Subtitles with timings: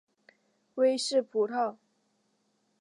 [0.73, 1.75] 威氏葡萄